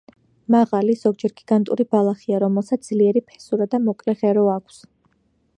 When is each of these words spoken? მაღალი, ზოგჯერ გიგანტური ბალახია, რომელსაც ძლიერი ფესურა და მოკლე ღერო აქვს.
მაღალი, 0.53 0.95
ზოგჯერ 1.01 1.33
გიგანტური 1.41 1.85
ბალახია, 1.93 2.41
რომელსაც 2.45 2.91
ძლიერი 2.91 3.25
ფესურა 3.29 3.71
და 3.75 3.85
მოკლე 3.87 4.21
ღერო 4.23 4.51
აქვს. 4.59 4.85